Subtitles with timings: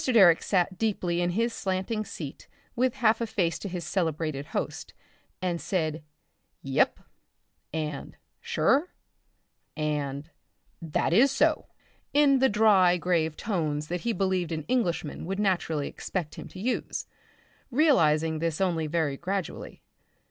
[0.03, 4.95] Direck sat deeply in his slanting seat with a half face to his celebrated host
[5.43, 6.01] and said
[6.63, 7.01] "Yep"
[7.71, 8.95] and "Sure"
[9.77, 10.31] and
[10.81, 11.67] "That is so,"
[12.15, 16.59] in the dry grave tones that he believed an Englishman would naturally expect him to
[16.59, 17.05] use,
[17.69, 19.83] realising this only very gradually.